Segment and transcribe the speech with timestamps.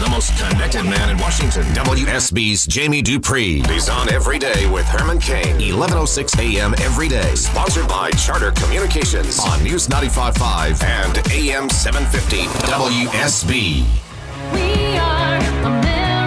[0.00, 1.62] the most connected man in Washington.
[1.74, 3.60] WSB's Jamie Dupree.
[3.68, 5.56] He's on every day with Herman Cain.
[5.56, 6.74] 1106 a.m.
[6.80, 7.34] every day.
[7.34, 12.44] Sponsored by Charter Communications on News 95.5 and AM 750.
[12.66, 13.84] WSB.
[14.52, 16.19] We are.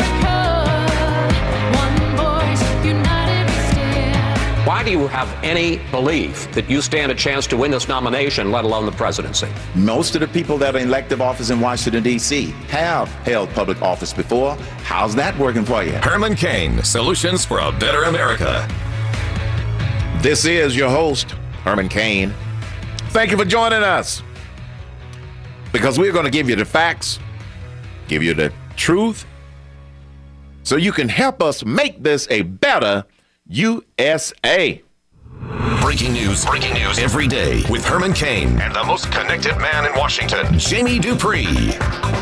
[4.66, 8.50] Why do you have any belief that you stand a chance to win this nomination,
[8.50, 9.50] let alone the presidency?
[9.76, 12.46] Most of the people that are in elective office in Washington, D.C.
[12.70, 14.56] have held public office before.
[14.84, 15.92] How's that working for you?
[15.92, 16.82] Herman Cain.
[16.82, 18.66] Solutions for a better America.
[20.22, 21.32] This is your host,
[21.66, 22.34] Herman Cain.
[23.10, 24.24] Thank you for joining us.
[25.74, 27.20] Because we're going to give you the facts,
[28.08, 29.26] give you the truth,
[30.64, 33.04] so you can help us make this a better
[33.48, 34.82] USA.
[35.82, 36.46] Breaking news.
[36.46, 40.98] Breaking news every day with Herman Cain and the most connected man in Washington, Jamie
[40.98, 41.44] Dupree.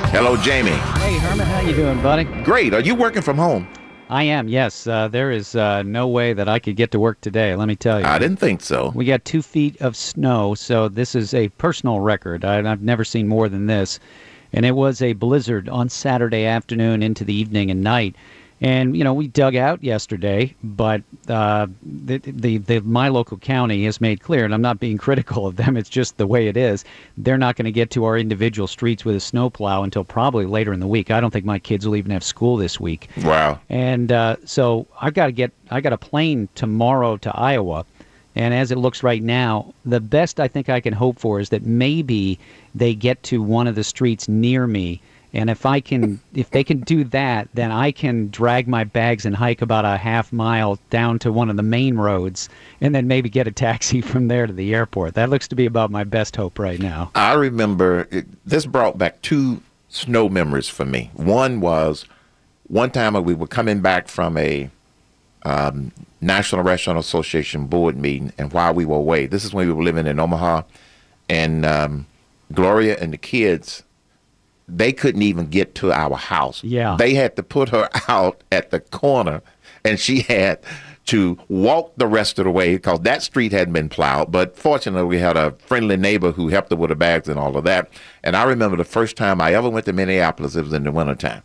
[0.10, 0.72] Hello, Jamie.
[0.72, 2.24] Hey Herman, how you doing, buddy?
[2.44, 2.74] Great.
[2.74, 3.68] Are you working from home?
[4.10, 4.48] I am.
[4.48, 4.88] Yes.
[4.88, 7.56] Uh, there is uh, no way that I could get to work today.
[7.56, 8.06] Let me tell you.
[8.08, 8.92] I didn't think so.
[8.96, 12.44] We got two feet of snow, so this is a personal record.
[12.44, 14.00] I, I've never seen more than this,
[14.54, 18.16] and it was a blizzard on Saturday afternoon into the evening and night.
[18.62, 23.86] And you know, we dug out yesterday, but uh, the, the the my local county
[23.86, 25.76] has made clear, and I'm not being critical of them.
[25.76, 26.86] It's just the way it is.
[27.18, 30.74] They're not going to get to our individual streets with a snowplow until probably later
[30.74, 31.10] in the week.
[31.10, 33.10] I don't think my kids will even have school this week.
[33.24, 33.60] Wow.
[33.70, 37.86] And uh, so I've got to get I got a plane tomorrow to Iowa.
[38.36, 41.50] And as it looks right now, the best I think I can hope for is
[41.50, 42.40] that maybe
[42.74, 45.02] they get to one of the streets near me.
[45.34, 49.26] And if I can, if they can do that, then I can drag my bags
[49.26, 53.08] and hike about a half mile down to one of the main roads, and then
[53.08, 55.14] maybe get a taxi from there to the airport.
[55.14, 57.12] That looks to be about my best hope right now.
[57.16, 61.12] I remember it, this brought back two snow memories for me.
[61.14, 62.06] One was
[62.68, 64.70] one time we were coming back from a
[65.44, 69.74] um, National Restaurant Association board meeting, and while we were away, this is when we
[69.74, 70.64] were living in Omaha,
[71.28, 72.06] and um,
[72.54, 73.84] Gloria and the kids,
[74.78, 76.64] they couldn't even get to our house.
[76.64, 76.96] Yeah.
[76.98, 79.42] they had to put her out at the corner,
[79.84, 80.60] and she had
[81.08, 84.32] to walk the rest of the way because that street hadn't been plowed.
[84.32, 87.58] But fortunately, we had a friendly neighbor who helped her with the bags and all
[87.58, 87.90] of that.
[88.24, 90.92] And I remember the first time I ever went to Minneapolis, it was in the
[90.92, 91.44] wintertime.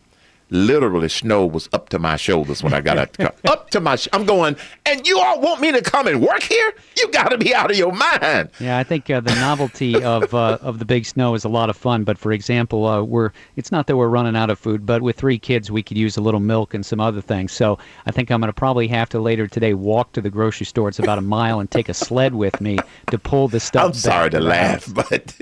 [0.49, 3.33] Literally, snow was up to my shoulders when I got out the car.
[3.45, 6.41] up to my, sh- I'm going, and you all want me to come and work
[6.43, 6.73] here?
[6.97, 8.49] You got to be out of your mind.
[8.59, 11.69] Yeah, I think uh, the novelty of uh, of the big snow is a lot
[11.69, 12.05] of fun.
[12.05, 15.17] But for example, uh, we're it's not that we're running out of food, but with
[15.17, 17.51] three kids, we could use a little milk and some other things.
[17.51, 20.65] So I think I'm going to probably have to later today walk to the grocery
[20.65, 20.87] store.
[20.87, 22.77] It's about a mile, and take a sled with me
[23.11, 23.85] to pull the stuff.
[23.85, 25.35] I'm sorry to laugh, but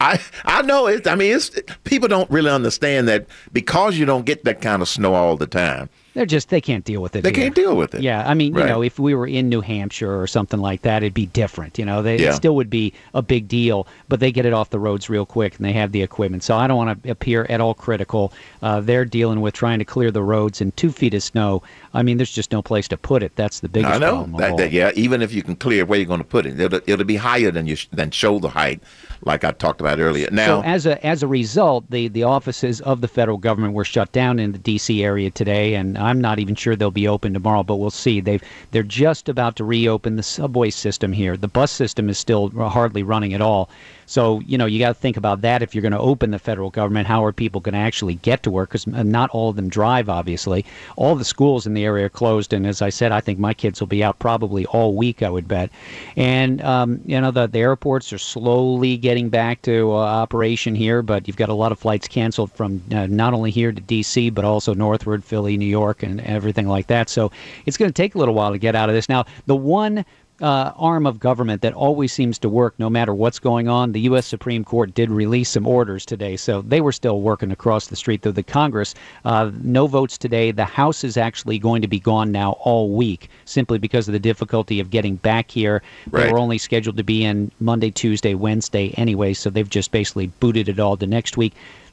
[0.00, 1.08] I I know it.
[1.08, 1.50] I mean, it's
[1.82, 5.46] people don't really understand that because you don't get that kind of snow all the
[5.46, 7.22] time, They're just they can't deal with it.
[7.22, 7.44] they here.
[7.44, 8.02] can't deal with it.
[8.02, 11.02] Yeah, I mean, you know, if we were in New Hampshire or something like that,
[11.02, 11.78] it'd be different.
[11.78, 12.30] You know, they, Yeah.
[12.30, 15.26] it still would be a big deal, but they get it off the roads real
[15.26, 16.42] quick and they have the equipment.
[16.44, 18.32] So I don't want to appear at all critical.
[18.62, 21.62] Uh, they're dealing with trying to clear the roads and two feet of snow.
[21.94, 23.32] I mean, there's just no place to put it.
[23.36, 24.90] That's the biggest I know that, that- yeah.
[24.94, 27.50] Even if you can clear where you're going to put it, it'll, it'll be higher
[27.50, 28.82] than you sh- than shoulder height,
[29.22, 30.28] like I talked about earlier.
[30.32, 33.84] Now, So as a as a result, the the offices of the federal government were
[33.84, 35.04] shut down in the D.C.
[35.04, 37.62] area today, and I'm not even sure they'll be open tomorrow.
[37.62, 38.20] But we'll see.
[38.20, 41.36] They've they're just about to reopen the subway system here.
[41.36, 43.70] The bus system is still hardly running at all.
[44.06, 46.38] So you know you got to think about that if you're going to open the
[46.38, 47.06] federal government.
[47.06, 48.70] How are people going to actually get to work?
[48.70, 50.64] Because uh, not all of them drive, obviously.
[50.96, 53.80] All the schools in the area closed, and as I said, I think my kids
[53.80, 55.22] will be out probably all week.
[55.22, 55.70] I would bet.
[56.16, 61.02] And um, you know the the airports are slowly getting back to uh, operation here,
[61.02, 64.30] but you've got a lot of flights canceled from uh, not only here to D.C.
[64.30, 67.08] but also northward, Philly, New York, and everything like that.
[67.08, 67.30] So
[67.66, 69.08] it's going to take a little while to get out of this.
[69.08, 70.04] Now the one
[70.42, 73.92] uh, arm of government that always seems to work no matter what's going on.
[73.92, 74.26] The U.S.
[74.26, 78.22] Supreme Court did release some orders today, so they were still working across the street.
[78.22, 78.94] Though the Congress,
[79.24, 80.50] uh, no votes today.
[80.50, 84.18] The House is actually going to be gone now all week, simply because of the
[84.18, 85.82] difficulty of getting back here.
[86.10, 86.32] They Right.
[86.32, 90.68] were only scheduled to be in Monday, Tuesday, Wednesday anyway, so they've just basically booted
[90.68, 91.52] it all to next week.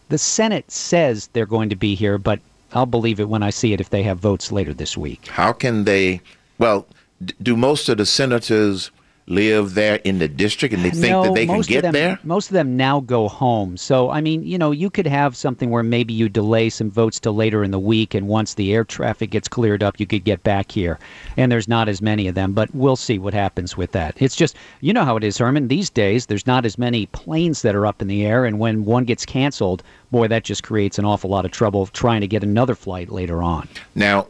[0.10, 2.39] The Senate says they're going to be here, but
[2.74, 5.27] I'll believe it when I see it if they have votes later this week.
[5.27, 6.21] how can they?
[6.57, 6.86] Well,
[7.23, 8.91] d- do most of the senators
[9.27, 12.19] live there in the district and they think no, that they can get them, there?
[12.23, 13.77] Most of them now go home.
[13.77, 17.19] So, I mean, you know, you could have something where maybe you delay some votes
[17.19, 20.23] till later in the week, and once the air traffic gets cleared up, you could
[20.23, 21.00] get back here.
[21.38, 24.15] And there's not as many of them, but we'll see what happens with that.
[24.21, 25.68] It's just, you know how it is, Herman.
[25.68, 28.85] These days, there's not as many planes that are up in the air, and when
[28.85, 32.44] one gets canceled, boy, that just creates an awful lot of trouble trying to get
[32.44, 33.69] another flight later on.
[33.95, 34.27] Now,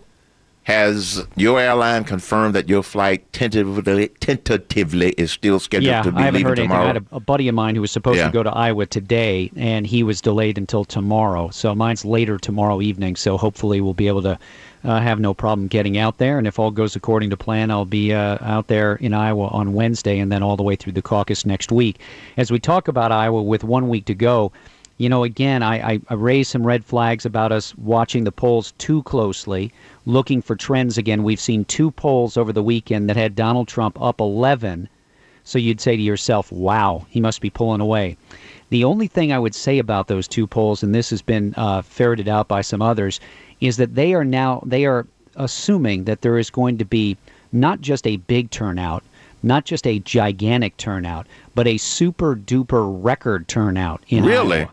[0.64, 6.18] has your airline confirmed that your flight tentatively tentatively is still scheduled yeah, to be
[6.18, 6.78] I haven't leaving heard anything.
[6.78, 8.28] I had a, a buddy of mine who was supposed Yeah.
[8.28, 11.50] to go to Iowa today, and he was delayed until tomorrow.
[11.50, 13.16] So mine's later tomorrow evening.
[13.16, 14.38] So hopefully we'll be able to
[14.84, 16.38] uh, have no problem getting out there.
[16.38, 19.74] And if all goes according to plan, I'll be uh, out there in Iowa on
[19.74, 22.00] Wednesday, and then all the way through the caucus next week.
[22.38, 24.52] As we talk about Iowa, with one week to go.
[24.98, 28.74] You know, again, I, I, I raised some red flags about us watching the polls
[28.78, 29.72] too closely,
[30.06, 31.24] looking for trends again.
[31.24, 34.90] We've seen two polls over the weekend that had Donald Trump up 11
[35.44, 38.18] so you'd say to yourself, wow, he must be pulling away.
[38.70, 41.82] The only thing I would say about those two polls, and this has been uh,
[41.82, 43.20] ferreted out by some others,
[43.60, 47.18] is that they are now they are assuming that there is going to be
[47.52, 49.04] not just a big turnout,
[49.44, 54.60] not just a gigantic turnout, but a super duper record turnout in Really?
[54.60, 54.72] Iowa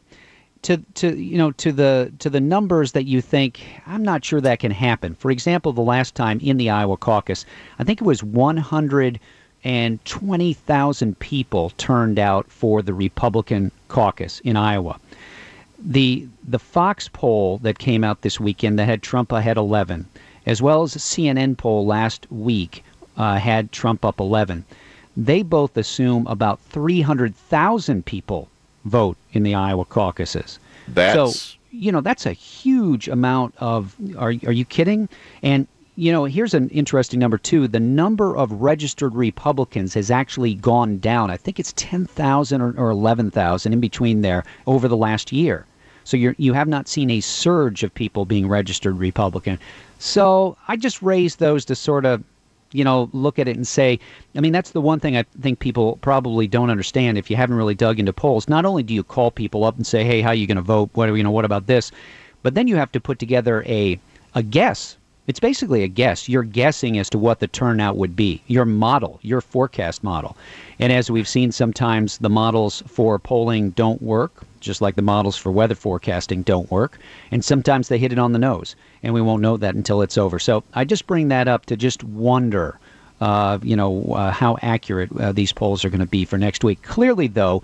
[0.62, 4.40] to to you know to the to the numbers that you think I'm not sure
[4.40, 5.14] that can happen.
[5.14, 7.44] For example, the last time in the Iowa caucus,
[7.78, 14.98] I think it was 120,000 people turned out for the Republican caucus in Iowa.
[15.78, 20.06] The the Fox poll that came out this weekend that had Trump ahead 11,
[20.46, 22.84] as well as a CNN poll last week
[23.16, 24.64] uh, had Trump up 11.
[25.16, 28.48] They both assume about 300,000 people
[28.88, 30.58] vote in the Iowa caucuses.
[30.88, 33.94] That's so you know that's a huge amount of.
[34.16, 35.08] Are are you kidding?
[35.42, 37.68] And you know here's an interesting number too.
[37.68, 41.30] The number of registered Republicans has actually gone down.
[41.30, 45.32] I think it's ten thousand or, or eleven thousand in between there over the last
[45.32, 45.66] year.
[46.04, 49.58] So you you have not seen a surge of people being registered Republican.
[49.98, 52.22] So I just raised those to sort of
[52.72, 53.98] you know, look at it and say,
[54.36, 57.56] I mean, that's the one thing I think people probably don't understand if you haven't
[57.56, 58.48] really dug into polls.
[58.48, 60.62] Not only do you call people up and say, "Hey, how are you going to
[60.62, 60.90] vote?
[60.94, 61.90] What you know, what about this?"
[62.42, 63.98] But then you have to put together a
[64.34, 64.96] a guess.
[65.28, 66.26] It's basically a guess.
[66.26, 68.42] You're guessing as to what the turnout would be.
[68.46, 70.38] Your model, your forecast model.
[70.78, 75.36] And as we've seen sometimes the models for polling don't work, just like the models
[75.36, 76.98] for weather forecasting don't work,
[77.30, 80.16] and sometimes they hit it on the nose, and we won't know that until it's
[80.16, 80.38] over.
[80.38, 82.78] So I just bring that up to just wonder,
[83.20, 86.64] uh, you know, uh, how accurate uh, these polls are going to be for next
[86.64, 86.82] week.
[86.82, 87.62] Clearly, though,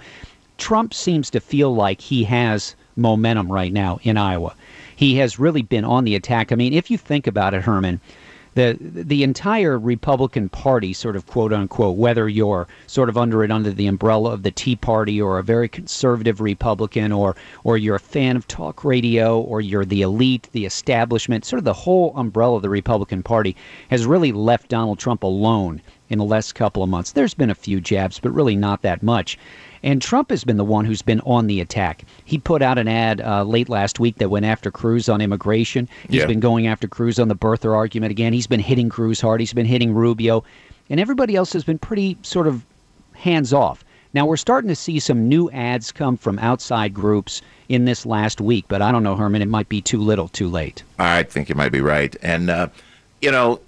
[0.59, 4.55] Trump seems to feel like he has momentum right now in Iowa.
[4.97, 6.53] He has really been on the attack.
[6.53, 8.01] I mean, if you think about it, Herman,
[8.55, 13.51] the the entire Republican Party, sort of quote unquote, whether you're sort of under it
[13.51, 17.97] under the umbrella of the Tea Party or a very conservative Republican, or or you're
[17.97, 22.13] a fan of talk radio, or you're the elite, the establishment, sort of the whole
[22.17, 23.57] umbrella of the Republican Party
[23.91, 27.13] has really left Donald Trump alone in the last couple of months.
[27.13, 29.37] There's been a few jabs, but really not that much.
[29.85, 32.05] And Trump has been the one who's been on the attack.
[32.25, 35.89] He put out an ad uh, late last week that went after Cruz on immigration.
[36.09, 36.27] He's Yeah.
[36.27, 38.33] been going after Cruz on the birther argument again.
[38.33, 39.41] He's been hitting Cruz hard.
[39.41, 40.43] He's been hitting Rubio.
[40.89, 42.65] And everybody else has been pretty sort of
[43.13, 43.85] hands off.
[44.15, 48.41] Now we're starting to see some new ads come from outside groups in this last
[48.41, 49.43] week, but I don't know, Herman.
[49.43, 50.83] It might be too little, too late.
[50.99, 52.15] I think you might be right.
[52.23, 52.69] And uh,
[53.21, 53.61] you know,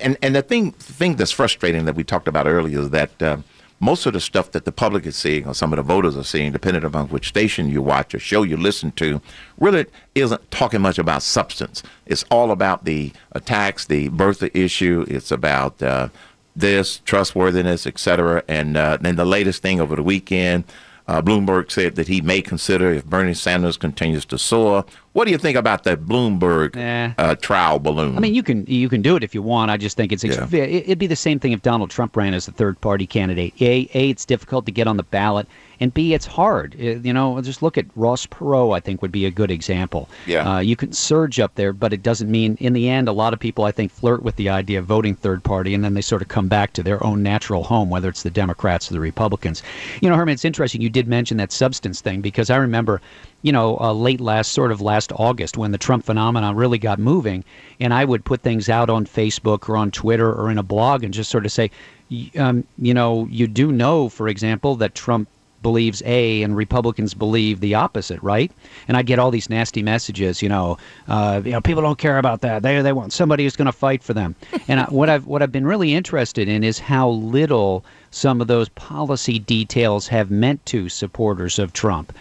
[0.00, 3.38] and and the thing thing that's frustrating that we talked about earlier is that uh,
[3.80, 6.24] most of the stuff that the public is seeing or some of the voters are
[6.24, 9.20] seeing, depending upon which station you watch or show you listen to,
[9.58, 11.82] really isn't talking much about substance.
[12.06, 15.06] It's all about the attacks, the birther issue.
[15.08, 16.08] It's about uh,
[16.56, 18.42] this trustworthiness, et cetera.
[18.48, 20.64] And uh, then the latest thing over the weekend.
[21.08, 24.84] Uh, Bloomberg said that he may consider if Bernie Sanders continues to soar.
[25.14, 27.12] What do you think about that Bloomberg Eh.
[27.16, 28.14] uh, trial balloon?
[28.16, 29.70] I mean, you can you can do it if you want.
[29.70, 30.44] I just think it's Yeah.
[30.52, 33.54] it- it'd be the same thing if Donald Trump ran as a third party candidate.
[33.60, 35.48] A, a it's difficult to get on the ballot,
[35.80, 36.74] and B, it's hard.
[36.80, 38.76] Uh, You know, just look at Ross Perot.
[38.76, 40.08] I think would be a good example.
[40.26, 40.56] Yeah.
[40.56, 43.08] uh, you can surge up there, but it doesn't mean in the end.
[43.08, 45.84] A lot of people, I think, flirt with the idea of voting third party, and
[45.84, 48.90] then they sort of come back to their own natural home, whether it's the Democrats
[48.90, 49.62] or the Republicans.
[50.00, 50.80] You know, Herman, it's interesting.
[50.80, 53.00] You did mention that substance thing because I remember
[53.42, 56.98] you know, uh, late last, sort of last August, when the Trump phenomenon really got
[56.98, 57.44] moving,
[57.78, 61.04] and I would put things out on Facebook or on Twitter or in a blog
[61.04, 61.70] and just sort of say,
[62.10, 65.28] y- um, you know, you do know, for example, that Trump
[65.62, 68.50] believes A and Republicans believe the opposite, right?
[68.86, 72.18] And I get all these nasty messages, you know, uh, you know, people don't care
[72.18, 72.62] about that.
[72.62, 74.34] They they want somebody who's going to fight for them.
[74.68, 78.46] and I, what I've what I've been really interested in is how little some of
[78.46, 82.12] those policy details have meant to supporters of Trump.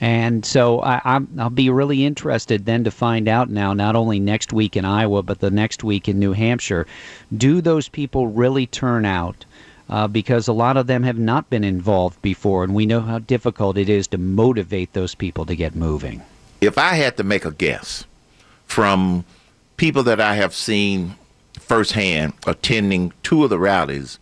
[0.00, 4.20] And so I, I'm, I'll be really interested then to find out now, not only
[4.20, 6.86] next week in Iowa, but the next week in New Hampshire,
[7.34, 9.46] do those people really turn out?
[9.88, 13.20] Uh, because a lot of them have not been involved before, and we know how
[13.20, 16.20] difficult it is to motivate those people to get moving.
[16.60, 18.04] If I had to make a guess
[18.64, 19.24] from
[19.76, 21.14] people that I have seen
[21.60, 24.18] firsthand attending two of the rallies,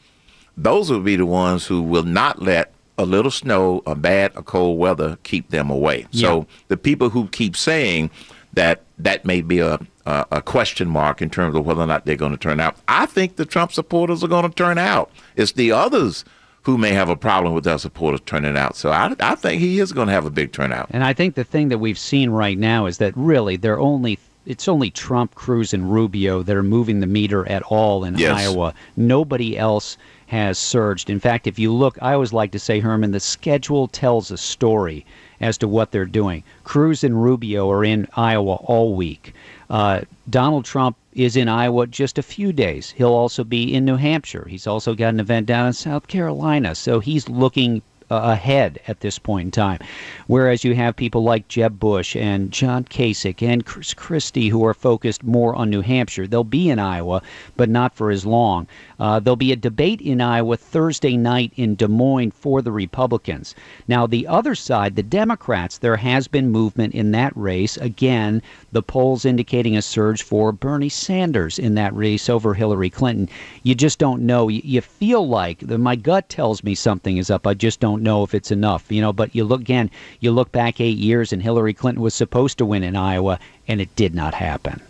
[0.57, 4.43] those would be the ones who will not let a little snow, a bad or
[4.43, 6.07] cold weather keep them away.
[6.13, 8.11] So the people who keep saying
[8.53, 12.05] that that may be a, a a question mark in terms of whether or not
[12.05, 12.77] they're going to turn out.
[12.89, 15.11] I think the Trump supporters are going to turn out.
[15.37, 16.25] It's the others
[16.63, 18.75] who may have a problem with their supporters turning out.
[18.75, 20.87] So I, I think he is going to have a big turnout.
[20.91, 24.19] And I think the thing that we've seen right now is that really they're only
[24.47, 28.47] it's only Trump, Cruz, and Rubio that are moving the meter at all in Yes.
[28.47, 28.75] Iowa.
[28.97, 29.97] Nobody else
[30.27, 31.09] has surged.
[31.09, 34.37] In fact, if you look, I always like to say, Herman, the schedule tells a
[34.37, 35.07] story
[35.41, 36.45] as to what they're doing.
[36.65, 39.33] Cruz and Rubio are in Iowa all week.
[39.71, 42.91] Uh, Donald Trump is in Iowa just a few days.
[42.91, 44.47] He'll also be in New Hampshire.
[44.49, 46.75] He's also got an event down in South Carolina.
[46.75, 49.79] So he's looking uh, ahead at this point in time.
[50.27, 54.75] Whereas you have people like Jeb Bush and John Kasich and Chris Christie who are
[54.75, 56.27] focused more on New Hampshire.
[56.27, 57.23] They'll be in Iowa,
[57.57, 58.67] but not for as long.
[58.99, 63.55] Uh, there'll be a debate in Iowa Thursday night in Des Moines for the Republicans.
[63.89, 67.77] Now, the other side, the Democrats, there has been movement in that race.
[67.77, 73.29] Again, the polls indicating a surge for Bernie Sanders in that race over Hillary Clinton.
[73.63, 74.49] You just don't know.
[74.49, 77.47] You, feel like the, my gut tells me something is up.
[77.47, 79.13] I just don't know if it's enough, you know.
[79.13, 82.67] But you look again, you look back eight years, and Hillary Clinton was supposed to
[82.67, 84.81] win in Iowa, and it did not happen.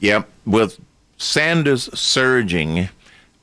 [0.00, 0.78] Yep, with
[1.18, 2.88] Sanders surging,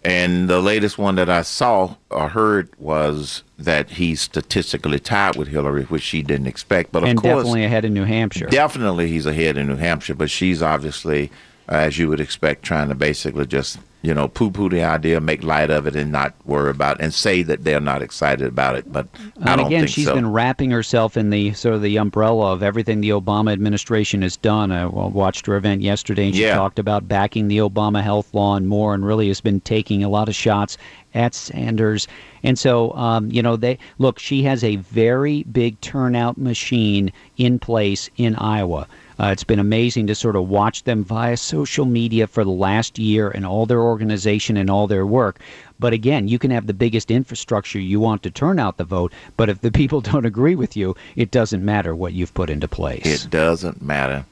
[0.06, 5.48] and the latest one that I saw or heard was that he's statistically tied with
[5.48, 6.92] Hillary, which she didn't expect.
[6.92, 8.48] But of and course, definitely ahead in New Hampshire.
[8.48, 10.16] definitely he's ahead in New Hampshire.
[10.16, 11.32] But she's obviously,
[11.70, 15.44] uh, as you would expect, trying to basically just you know poo-poo the idea, make
[15.44, 18.76] light of it, and not worry about it, and say that they're not excited about
[18.76, 18.92] it.
[18.92, 19.08] But
[19.42, 20.14] I and don't again, think she's so.
[20.14, 24.38] been wrapping herself in the sort of the umbrella of everything the Obama administration has
[24.38, 24.72] done.
[24.72, 26.56] I watched her event yesterday, and she Yeah.
[26.56, 30.10] talked about backing the Obama health law and more, and really has been taking a
[30.10, 30.78] lot of shots
[31.16, 32.08] at Sanders.
[32.44, 34.20] And so, um, you know, they look.
[34.20, 38.88] She has a very big turnout machine in place in Iowa.
[39.24, 43.00] Uh, it's been amazing to sort of watch them via social media for the last
[43.00, 45.40] year and all their organization and all their work.
[45.80, 49.14] But again, you can have the biggest infrastructure you want to turn out the vote,
[49.38, 52.68] but if the people don't agree with you, it doesn't matter what you've put into
[52.68, 53.24] place.
[53.24, 54.26] It doesn't matter.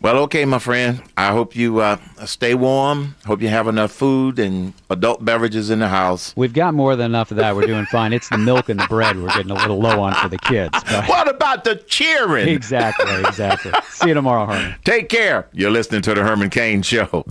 [0.00, 1.02] Well, okay, my friend.
[1.16, 3.14] I hope you uh, stay warm.
[3.24, 6.34] Hope you have enough food and adult beverages in the house.
[6.36, 7.56] We've got more than enough of that.
[7.56, 8.12] We're doing fine.
[8.12, 10.78] It's the milk and the bread we're getting a little low on for the kids.
[10.84, 12.46] But What about the cheering?
[12.48, 13.72] exactly, exactly.
[13.88, 14.74] See you tomorrow, Herman.
[14.84, 15.48] Take care.
[15.52, 17.24] You're listening to the Herman Cain Show.